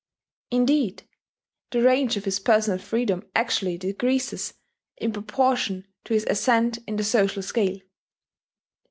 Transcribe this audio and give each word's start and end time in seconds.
Indeed, 0.49 1.07
the 1.69 1.83
range 1.83 2.17
of 2.17 2.25
his 2.25 2.39
personal 2.39 2.79
freedom 2.79 3.23
actually 3.35 3.77
decreases 3.77 4.55
in 4.97 5.13
proportion 5.13 5.85
to 6.05 6.15
his 6.15 6.25
ascent 6.27 6.79
in 6.87 6.95
the 6.95 7.03
social 7.03 7.43
scale. 7.43 7.77